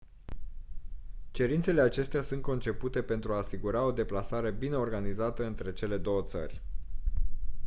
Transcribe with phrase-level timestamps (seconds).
[1.31, 6.61] cerințele acestea sunt concepute pentru a asigura o deplasare bine organizată între cele două țări